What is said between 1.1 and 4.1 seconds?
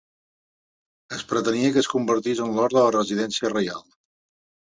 Es pretenia que es convertís en l'hort de la residència reial.